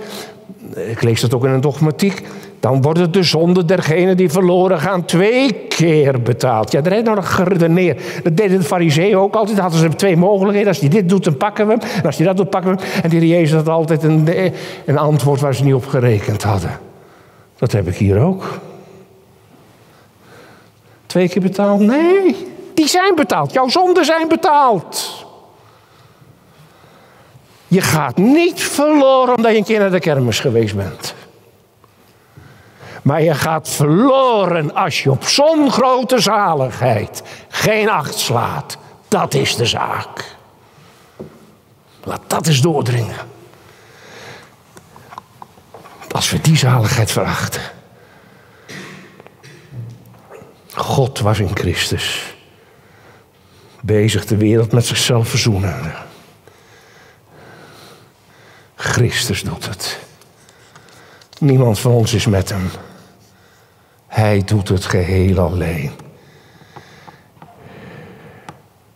ik 0.74 1.02
lees 1.02 1.20
dat 1.20 1.34
ook 1.34 1.44
in 1.44 1.50
een 1.50 1.60
dogmatiek. 1.60 2.22
Dan 2.60 2.82
wordt 2.82 3.12
de 3.12 3.22
zonde 3.22 3.64
dergenen 3.64 4.16
die 4.16 4.30
verloren 4.30 4.80
gaan 4.80 5.04
twee 5.04 5.52
keer 5.52 6.22
betaald. 6.22 6.72
Ja, 6.72 6.80
daar 6.80 6.92
heeft 6.92 7.04
nog 7.04 7.34
geredeneerd. 7.34 8.02
Dat 8.22 8.36
deden 8.36 8.58
de 8.58 8.64
fariseeën 8.64 9.16
ook 9.16 9.34
altijd. 9.34 9.58
Hadden 9.58 9.80
ze 9.80 9.88
twee 9.88 10.16
mogelijkheden. 10.16 10.68
Als 10.68 10.80
hij 10.80 10.88
dit 10.88 11.08
doet, 11.08 11.24
dan 11.24 11.36
pakken 11.36 11.66
we 11.66 11.72
hem. 11.72 11.80
En 11.80 12.02
als 12.02 12.16
hij 12.16 12.26
dat 12.26 12.36
doet, 12.36 12.50
pakken 12.50 12.76
we 12.76 12.82
hem. 12.82 13.02
En 13.02 13.10
die 13.10 13.28
Jezus 13.28 13.52
had 13.52 13.68
altijd 13.68 14.02
een, 14.02 14.28
een 14.84 14.98
antwoord 14.98 15.40
waar 15.40 15.54
ze 15.54 15.64
niet 15.64 15.74
op 15.74 15.86
gerekend 15.86 16.42
hadden. 16.42 16.78
Dat 17.58 17.72
heb 17.72 17.88
ik 17.88 17.96
hier 17.96 18.18
ook. 18.18 18.60
Twee 21.06 21.28
keer 21.28 21.42
betaald? 21.42 21.80
Nee, 21.80 22.47
die 22.78 22.88
zijn 22.88 23.14
betaald. 23.14 23.52
Jouw 23.52 23.68
zonden 23.68 24.04
zijn 24.04 24.28
betaald. 24.28 25.24
Je 27.68 27.80
gaat 27.80 28.16
niet 28.16 28.62
verloren 28.62 29.36
omdat 29.36 29.52
je 29.52 29.58
een 29.58 29.64
keer 29.64 29.78
naar 29.78 29.90
de 29.90 29.98
kermis 29.98 30.40
geweest 30.40 30.76
bent. 30.76 31.14
Maar 33.02 33.22
je 33.22 33.34
gaat 33.34 33.68
verloren 33.68 34.74
als 34.74 35.02
je 35.02 35.10
op 35.10 35.24
zo'n 35.24 35.70
grote 35.70 36.20
zaligheid 36.20 37.22
geen 37.48 37.90
acht 37.90 38.18
slaat. 38.18 38.76
Dat 39.08 39.34
is 39.34 39.56
de 39.56 39.66
zaak. 39.66 40.36
Laat 42.04 42.22
dat 42.26 42.46
eens 42.46 42.60
doordringen. 42.60 43.16
Als 46.10 46.30
we 46.30 46.40
die 46.40 46.56
zaligheid 46.56 47.10
verachten. 47.10 47.62
God 50.74 51.18
was 51.18 51.38
in 51.38 51.56
Christus. 51.56 52.36
Bezig 53.88 54.26
de 54.26 54.36
wereld 54.36 54.72
met 54.72 54.86
zichzelf 54.86 55.28
verzoenen. 55.28 55.92
Christus 58.74 59.42
doet 59.42 59.68
het. 59.68 59.98
Niemand 61.38 61.78
van 61.78 61.92
ons 61.92 62.14
is 62.14 62.26
met 62.26 62.48
hem. 62.48 62.70
Hij 64.06 64.42
doet 64.44 64.68
het 64.68 64.84
geheel 64.84 65.38
alleen. 65.38 65.90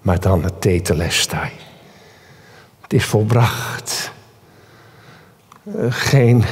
Maar 0.02 0.20
dan 0.20 0.44
het 0.44 0.60
tetelestai. 0.60 1.50
Het 2.80 2.92
is 2.92 3.04
volbracht. 3.04 4.12
Geen 5.88 6.44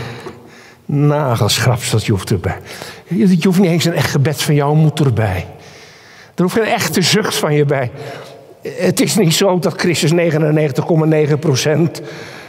nagelschrapsel 0.84 2.00
hoeft 2.06 2.30
erbij. 2.30 2.60
Je 3.08 3.38
hoeft 3.42 3.58
niet 3.58 3.70
eens 3.70 3.84
een 3.84 3.94
echt 3.94 4.10
gebed 4.10 4.42
van 4.42 4.54
jou 4.54 4.76
moet 4.76 5.00
erbij. 5.00 5.46
Er 6.34 6.42
hoeft 6.42 6.54
geen 6.54 6.64
echte 6.64 7.02
zucht 7.02 7.34
van 7.34 7.54
je 7.54 7.64
bij. 7.64 7.90
Het 8.62 9.00
is 9.00 9.16
niet 9.16 9.34
zo 9.34 9.58
dat 9.58 9.80
Christus 9.80 10.12
99,9% 10.12 10.16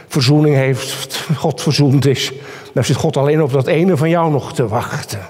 verzoening 0.08 0.54
heeft. 0.54 1.16
God 1.36 1.62
verzoend 1.62 2.06
is. 2.06 2.32
Dan 2.74 2.84
zit 2.84 2.96
God 2.96 3.16
alleen 3.16 3.42
op 3.42 3.52
dat 3.52 3.66
ene 3.66 3.96
van 3.96 4.08
jou 4.08 4.30
nog 4.30 4.52
te 4.54 4.68
wachten. 4.68 5.20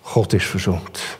God 0.00 0.32
is 0.32 0.44
verzoend. 0.44 1.18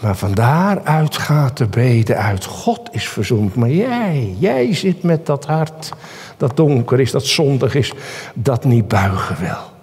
Maar 0.00 0.16
van 0.16 0.34
daaruit 0.34 1.16
gaat 1.16 1.56
de 1.56 1.66
bede 1.66 2.14
uit. 2.14 2.44
God 2.44 2.88
is 2.92 3.08
verzoend. 3.08 3.54
Maar 3.54 3.70
jij, 3.70 4.34
jij 4.38 4.74
zit 4.74 5.02
met 5.02 5.26
dat 5.26 5.46
hart 5.46 5.92
dat 6.36 6.56
donker 6.56 7.00
is, 7.00 7.10
dat 7.10 7.24
zondig 7.24 7.74
is, 7.74 7.92
dat 8.34 8.64
niet 8.64 8.88
buigen 8.88 9.36
wil. 9.40 9.76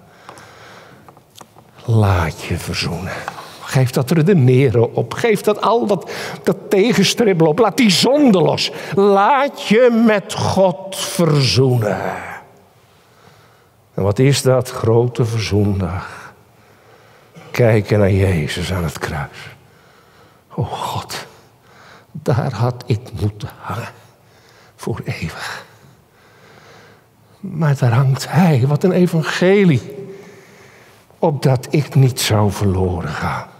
Laat 1.84 2.42
je 2.42 2.58
verzoenen. 2.58 3.35
Geef 3.66 3.90
dat 3.90 4.10
redeneren 4.10 4.94
op. 4.94 5.14
Geef 5.14 5.40
dat 5.40 5.60
al 5.60 5.86
dat, 5.86 6.10
dat 6.42 6.56
tegenstribbelen 6.68 7.50
op. 7.50 7.58
Laat 7.58 7.76
die 7.76 7.90
zonde 7.90 8.40
los. 8.40 8.72
Laat 8.94 9.62
je 9.68 10.02
met 10.06 10.34
God 10.34 10.96
verzoenen. 10.96 12.00
En 13.94 14.02
wat 14.02 14.18
is 14.18 14.42
dat 14.42 14.70
grote 14.70 15.24
verzoendag? 15.24 16.34
Kijken 17.50 17.98
naar 17.98 18.12
Jezus 18.12 18.72
aan 18.72 18.84
het 18.84 18.98
kruis. 18.98 19.38
Oh 20.54 20.72
God, 20.72 21.26
daar 22.12 22.52
had 22.52 22.84
ik 22.86 23.00
moeten 23.20 23.50
hangen. 23.58 23.88
Voor 24.76 25.00
eeuwig. 25.04 25.64
Maar 27.40 27.76
daar 27.78 27.92
hangt 27.92 28.30
Hij, 28.30 28.64
wat 28.66 28.84
een 28.84 28.92
evangelie. 28.92 30.08
Opdat 31.18 31.66
ik 31.70 31.94
niet 31.94 32.20
zou 32.20 32.50
verloren 32.50 33.08
gaan. 33.08 33.54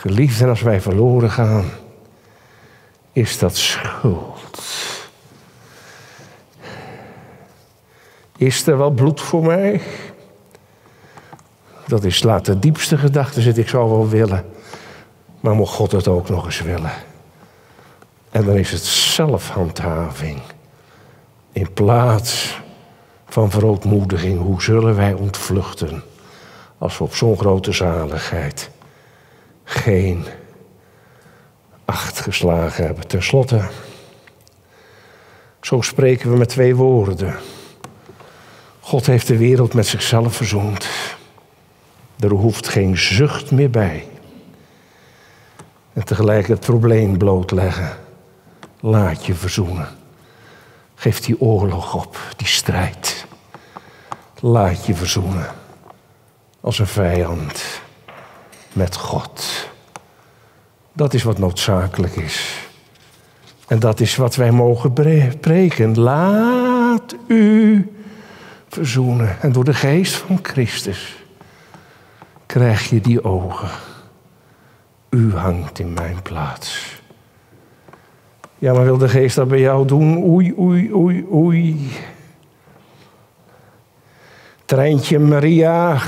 Geliefden, 0.00 0.48
als 0.48 0.62
wij 0.62 0.80
verloren 0.80 1.30
gaan, 1.30 1.64
is 3.12 3.38
dat 3.38 3.56
schuld. 3.56 4.62
Is 8.36 8.66
er 8.66 8.78
wel 8.78 8.90
bloed 8.90 9.20
voor 9.20 9.42
mij? 9.42 9.80
Dat 11.86 12.04
is 12.04 12.22
laat 12.22 12.44
de 12.44 12.58
diepste 12.58 12.98
gedachte 12.98 13.40
zitten. 13.40 13.62
Ik 13.62 13.68
zou 13.68 13.90
wel 13.90 14.08
willen. 14.08 14.44
Maar 15.40 15.54
moet 15.54 15.68
God 15.68 15.92
het 15.92 16.08
ook 16.08 16.28
nog 16.28 16.44
eens 16.44 16.60
willen? 16.60 16.92
En 18.30 18.44
dan 18.44 18.56
is 18.56 18.70
het 18.70 18.84
zelfhandhaving. 18.84 20.40
In 21.52 21.72
plaats 21.72 22.60
van 23.28 23.50
verootmoediging, 23.50 24.40
hoe 24.40 24.62
zullen 24.62 24.96
wij 24.96 25.12
ontvluchten 25.12 26.02
als 26.78 26.98
we 26.98 27.04
op 27.04 27.14
zo'n 27.14 27.38
grote 27.38 27.72
zaligheid 27.72 28.70
geen 29.70 30.24
acht 31.84 32.20
geslagen 32.20 32.84
hebben? 32.84 33.06
Ten 33.06 33.22
slotte, 33.22 33.68
zo 35.60 35.80
spreken 35.80 36.30
we 36.30 36.36
met 36.36 36.48
twee 36.48 36.76
woorden. 36.76 37.36
God 38.80 39.06
heeft 39.06 39.26
de 39.26 39.36
wereld 39.36 39.74
met 39.74 39.86
zichzelf 39.86 40.36
verzoend. 40.36 40.88
Er 42.18 42.30
hoeft 42.30 42.68
geen 42.68 42.98
zucht 42.98 43.50
meer 43.50 43.70
bij. 43.70 44.08
En 45.92 46.04
tegelijk 46.04 46.48
het 46.48 46.60
probleem 46.60 47.18
blootleggen. 47.18 47.96
Laat 48.80 49.26
je 49.26 49.34
verzoenen. 49.34 49.88
Geef 50.94 51.20
die 51.20 51.40
oorlog 51.40 51.94
op, 51.94 52.18
die 52.36 52.46
strijd. 52.46 53.26
Laat 54.40 54.86
je 54.86 54.94
verzoenen. 54.94 55.46
Als 56.60 56.78
een 56.78 56.86
vijand 56.86 57.80
met 58.72 58.96
God. 58.96 59.68
Dat 60.92 61.14
is 61.14 61.22
wat 61.22 61.38
noodzakelijk 61.38 62.16
is. 62.16 62.68
En 63.66 63.78
dat 63.78 64.00
is 64.00 64.16
wat 64.16 64.34
wij 64.34 64.50
mogen 64.50 64.92
preken. 65.40 65.98
Laat 65.98 67.16
u 67.26 67.86
verzoenen. 68.68 69.40
En 69.40 69.52
door 69.52 69.64
de 69.64 69.74
geest 69.74 70.14
van 70.14 70.38
Christus 70.42 71.16
krijg 72.46 72.90
je 72.90 73.00
die 73.00 73.24
ogen. 73.24 73.70
U 75.10 75.34
hangt 75.34 75.78
in 75.78 75.92
mijn 75.92 76.22
plaats. 76.22 76.98
Ja, 78.58 78.72
maar 78.72 78.84
wil 78.84 78.98
de 78.98 79.08
geest 79.08 79.36
dat 79.36 79.48
bij 79.48 79.60
jou 79.60 79.86
doen? 79.86 80.16
Oei, 80.16 80.54
oei, 80.58 80.92
oei, 80.94 81.26
oei. 81.32 81.90
Treintje 84.64 85.18
Maria. 85.18 85.98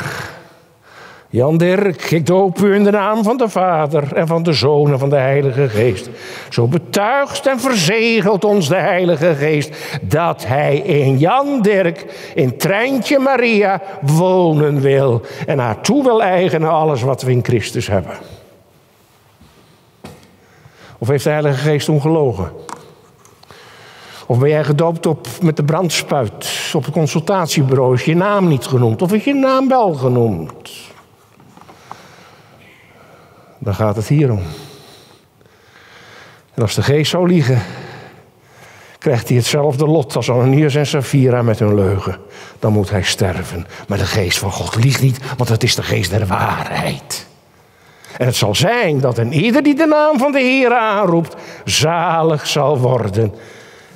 Jan 1.33 1.57
Dirk, 1.57 2.11
ik 2.11 2.27
doop 2.27 2.59
u 2.59 2.75
in 2.75 2.85
de 2.85 2.90
naam 2.90 3.23
van 3.23 3.37
de 3.37 3.49
Vader 3.49 4.12
en 4.14 4.27
van 4.27 4.42
de 4.42 4.53
Zoon 4.53 4.92
en 4.92 4.99
van 4.99 5.09
de 5.11 5.16
Heilige 5.16 5.68
Geest. 5.68 6.11
Zo 6.51 6.66
betuigt 6.66 7.47
en 7.47 7.61
verzegelt 7.61 8.45
ons 8.45 8.68
de 8.68 8.77
Heilige 8.77 9.35
Geest 9.35 9.99
dat 10.03 10.47
Hij 10.47 10.77
in 10.77 11.18
Jan 11.18 11.62
Dirk, 11.62 12.31
in 12.35 12.57
Treintje 12.57 13.18
Maria, 13.18 13.83
wonen 14.01 14.81
wil 14.81 15.23
en 15.47 15.59
haar 15.59 15.81
toe 15.81 16.03
wil 16.03 16.23
eigenen 16.23 16.71
alles 16.71 17.03
wat 17.03 17.23
we 17.23 17.31
in 17.31 17.45
Christus 17.45 17.87
hebben. 17.87 18.16
Of 20.99 21.09
heeft 21.09 21.25
de 21.25 21.31
Heilige 21.31 21.59
Geest 21.68 21.88
ongelogen? 21.88 22.53
Of 24.27 24.38
ben 24.38 24.49
jij 24.49 24.64
gedoopt 24.64 25.07
op, 25.07 25.27
met 25.42 25.57
de 25.57 25.64
brandspuit 25.64 26.73
op 26.75 26.85
het 26.85 26.95
consultatiebureau? 26.95 27.95
Is 27.95 28.05
je 28.05 28.16
naam 28.16 28.49
niet 28.49 28.66
genoemd? 28.66 29.03
Of 29.03 29.12
is 29.12 29.25
je 29.25 29.35
naam 29.35 29.68
wel 29.68 29.95
genoemd? 29.95 30.90
Dan 33.62 33.75
gaat 33.75 33.96
het 33.96 34.09
hier 34.09 34.31
om. 34.31 34.42
En 36.55 36.62
als 36.62 36.75
de 36.75 36.83
geest 36.83 37.11
zou 37.11 37.29
liegen, 37.29 37.62
krijgt 38.98 39.29
hij 39.29 39.37
hetzelfde 39.37 39.87
lot 39.87 40.16
als 40.16 40.31
Ananias 40.31 40.75
en 40.75 40.87
Safira 40.87 41.42
met 41.42 41.59
hun 41.59 41.75
leugen. 41.75 42.18
Dan 42.59 42.72
moet 42.72 42.90
hij 42.90 43.03
sterven. 43.03 43.66
Maar 43.88 43.98
de 43.98 44.07
geest 44.07 44.38
van 44.38 44.51
God 44.51 44.85
liegt 44.85 45.03
niet, 45.03 45.18
want 45.37 45.48
het 45.48 45.62
is 45.62 45.75
de 45.75 45.83
geest 45.83 46.11
der 46.11 46.27
waarheid. 46.27 47.27
En 48.18 48.27
het 48.27 48.37
zal 48.37 48.55
zijn 48.55 49.01
dat 49.01 49.18
een 49.18 49.33
ieder 49.33 49.62
die 49.62 49.75
de 49.75 49.87
naam 49.87 50.18
van 50.18 50.33
de 50.33 50.40
Heer 50.40 50.75
aanroept, 50.75 51.37
zalig 51.64 52.46
zal 52.46 52.79
worden. 52.79 53.35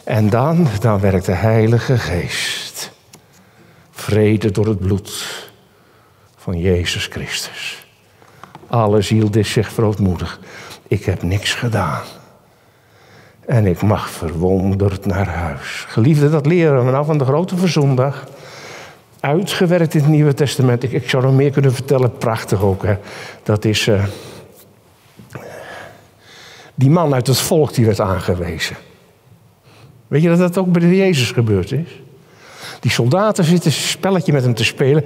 En 0.05 0.31
dan, 0.31 0.68
dan 0.81 1.00
werkt 1.00 1.26
de 1.26 1.33
Heilige 1.33 1.98
Geest. 1.98 2.92
Vrede 3.90 4.50
door 4.50 4.66
het 4.66 4.79
bloed 4.79 5.26
van 6.37 6.59
Jezus 6.59 7.07
Christus. 7.07 7.86
Alle 8.66 9.02
ziel 9.02 9.29
is 9.33 9.52
zich 9.52 9.72
verootmoedig. 9.72 10.40
Ik 10.88 11.05
heb 11.05 11.22
niks 11.22 11.55
gedaan. 11.55 12.02
En 13.46 13.66
ik 13.66 13.83
mag 13.83 14.11
verwonderd 14.11 15.07
naar 15.07 15.29
huis. 15.29 15.85
Geliefde, 15.88 16.31
dat 16.31 16.46
leren 16.46 16.85
we 16.85 16.90
nou 16.90 17.05
van 17.05 17.18
de 17.18 17.24
grote 17.24 17.57
verzondag 17.57 18.24
uitgewerkt 19.20 19.94
in 19.94 20.00
het 20.00 20.09
Nieuwe 20.09 20.35
Testament. 20.35 20.83
Ik, 20.83 20.92
ik 20.92 21.11
zou 21.11 21.22
nog 21.22 21.35
meer 21.35 21.50
kunnen 21.50 21.72
vertellen, 21.74 22.16
prachtig 22.16 22.62
ook. 22.62 22.83
Hè. 22.83 22.96
Dat 23.42 23.64
is 23.64 23.87
uh, 23.87 24.05
die 26.74 26.90
man 26.90 27.14
uit 27.14 27.26
het 27.26 27.38
volk 27.38 27.74
die 27.74 27.87
werd 27.87 28.00
aangewezen. 28.00 28.76
Weet 30.09 30.22
je 30.22 30.29
dat 30.29 30.38
dat 30.38 30.59
ook 30.59 30.72
bij 30.72 30.83
Jezus 30.83 31.31
gebeurd 31.31 31.72
is? 31.72 32.00
Die 32.81 32.90
soldaten 32.90 33.44
zitten 33.44 33.70
een 33.70 33.76
spelletje 33.76 34.33
met 34.33 34.42
hem 34.42 34.55
te 34.55 34.64
spelen. 34.64 35.05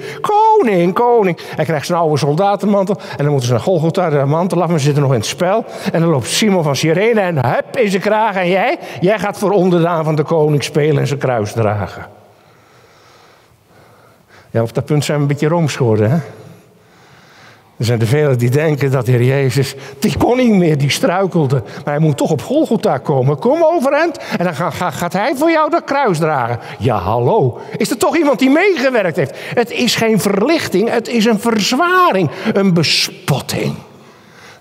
Koning, 0.61 0.94
koning. 0.94 1.38
Hij 1.57 1.64
krijgt 1.64 1.87
zijn 1.87 1.99
oude 1.99 2.18
soldatenmantel. 2.18 2.96
En 3.11 3.16
dan 3.16 3.27
moeten 3.27 3.46
ze 3.46 3.53
naar 3.53 3.62
Golgotha 3.62 4.11
de 4.11 4.25
mantel 4.25 4.62
af. 4.62 4.68
Maar 4.68 4.79
ze 4.79 4.85
zitten 4.85 5.03
nog 5.03 5.12
in 5.12 5.18
het 5.18 5.29
spel. 5.29 5.64
En 5.92 6.01
dan 6.01 6.11
loopt 6.11 6.27
Simon 6.27 6.62
van 6.62 6.77
Sirene 6.77 7.20
en 7.20 7.46
hup 7.46 7.77
in 7.77 7.90
zijn 7.90 8.03
kraag. 8.03 8.37
En 8.37 8.49
jij? 8.49 8.79
Jij 9.01 9.18
gaat 9.18 9.38
voor 9.38 9.51
onderdaan 9.51 10.05
van 10.05 10.14
de 10.14 10.23
koning 10.23 10.64
spelen 10.64 10.99
en 10.99 11.07
zijn 11.07 11.18
kruis 11.18 11.53
dragen. 11.53 12.07
Ja, 14.51 14.62
op 14.62 14.75
dat 14.75 14.85
punt 14.85 15.05
zijn 15.05 15.16
we 15.16 15.23
een 15.23 15.29
beetje 15.29 15.49
rooms 15.49 15.77
geworden, 15.77 16.11
hè? 16.11 16.18
Er 17.81 17.87
zijn 17.87 18.01
er 18.01 18.07
velen 18.07 18.38
die 18.38 18.51
denken 18.51 18.90
dat 18.90 19.07
de 19.07 19.12
Heer 19.12 19.25
Jezus, 19.25 19.75
die 19.99 20.16
kon 20.16 20.37
niet 20.37 20.55
meer, 20.55 20.79
die 20.79 20.90
struikelde. 20.90 21.62
Maar 21.85 21.95
hij 21.95 21.99
moet 21.99 22.16
toch 22.16 22.31
op 22.31 22.43
Golgotha 22.43 22.99
komen. 22.99 23.38
Kom 23.38 23.62
overend 23.62 24.19
en 24.38 24.45
dan 24.45 24.55
gaat 24.93 25.12
hij 25.12 25.35
voor 25.37 25.51
jou 25.51 25.71
dat 25.71 25.85
kruis 25.85 26.19
dragen. 26.19 26.59
Ja, 26.79 26.99
hallo. 26.99 27.61
Is 27.77 27.90
er 27.90 27.97
toch 27.97 28.16
iemand 28.16 28.38
die 28.38 28.51
meegewerkt 28.51 29.16
heeft? 29.16 29.35
Het 29.55 29.71
is 29.71 29.97
geen 29.97 30.21
verlichting, 30.21 30.90
het 30.90 31.09
is 31.09 31.25
een 31.25 31.40
verzwaring, 31.40 32.31
een 32.53 32.75
bespotting. 32.75 33.75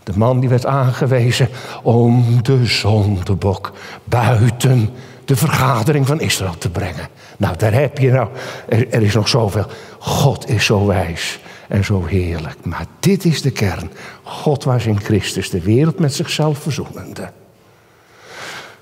De 0.04 0.14
man 0.16 0.40
die 0.40 0.50
werd 0.50 0.66
aangewezen 0.66 1.50
om 1.84 2.40
de 2.42 2.66
zondebok 2.66 3.72
buiten 4.04 4.90
de 5.26 5.36
vergadering 5.36 6.08
van 6.08 6.22
Israël 6.22 6.58
te 6.58 6.70
brengen. 6.70 7.08
Nou, 7.38 7.58
daar 7.58 7.74
heb 7.74 7.98
je 7.98 8.12
nou. 8.12 8.28
Er, 8.68 8.90
er 8.90 9.02
is 9.02 9.14
nog 9.14 9.28
zoveel. 9.28 9.66
God 10.00 10.50
is 10.50 10.66
zo 10.66 10.86
wijs 10.86 11.40
en 11.70 11.86
zo 11.86 12.06
heerlijk. 12.06 12.66
Maar 12.66 12.86
dit 13.00 13.26
is 13.26 13.42
de 13.42 13.52
kern. 13.52 13.92
God 14.24 14.64
was 14.64 14.86
in 14.86 15.00
Christus 15.00 15.50
de 15.50 15.62
wereld 15.62 16.00
met 16.00 16.14
zichzelf 16.14 16.58
verzoenende. 16.58 17.32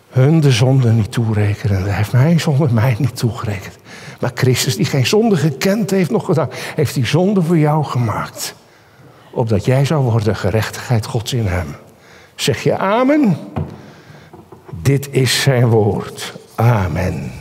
Hun 0.10 0.40
de 0.40 0.52
zonde 0.52 0.92
niet 0.92 1.12
toerekenen. 1.12 1.84
Hij 1.84 1.94
heeft 1.94 2.12
mijn 2.12 2.40
zonde 2.40 2.68
mij 2.74 2.96
niet 3.00 3.18
toegerekend. 3.18 3.76
Maar 4.20 4.32
Christus, 4.34 4.76
die 4.76 4.86
geen 4.86 5.08
zonde 5.08 5.36
gekend 5.36 5.90
heeft 5.90 6.12
nog 6.12 6.26
gedaan, 6.26 6.50
heeft 6.76 6.94
die 6.94 7.06
zonde 7.06 7.42
voor 7.42 7.58
jou 7.58 7.84
gemaakt. 7.84 8.56
Opdat 9.32 9.66
jij 9.66 9.86
zou 9.86 10.04
worden 10.04 10.36
gerechtigheid 10.36 11.06
Gods 11.06 11.34
in 11.34 11.46
hem. 11.46 11.76
Zeg 12.36 12.64
je 12.64 12.78
amen? 12.78 13.38
Dit 14.82 15.08
is 15.12 15.42
zijn 15.42 15.68
woord. 15.68 16.34
Amen. 16.56 17.32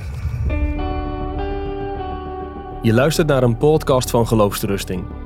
Je 2.83 2.93
luistert 2.93 3.27
naar 3.27 3.43
een 3.43 3.57
podcast 3.57 4.11
van 4.11 4.27
Geloofsterusting. 4.27 5.26